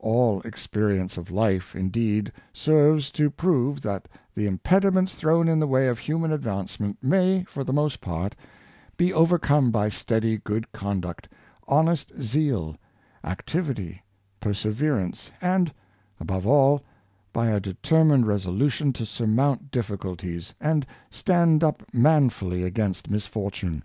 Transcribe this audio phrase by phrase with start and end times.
[0.00, 5.86] All experience of life, indeed, serves to prove that the impediments thrown in the way
[5.86, 8.34] of human advance ment may, for the most part,
[8.96, 11.28] be overcome by steady good conduct,
[11.68, 12.76] honest zeal,
[13.22, 14.02] activity,
[14.40, 15.72] perseverance, and
[16.18, 16.82] above all,
[17.32, 23.84] by a determined resolution to surmount dif ficulties, and stand up manfully against misfortune.